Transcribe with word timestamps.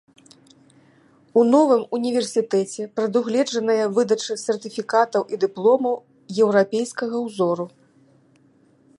У 1.39 1.41
новым 1.55 1.81
універсітэце 1.97 2.85
прадугледжаная 2.99 3.85
выдача 3.97 4.37
сертыфікатаў 4.45 5.21
і 5.37 5.39
дыпломаў 5.43 5.95
еўрапейскага 6.47 7.17
ўзору. 7.27 7.65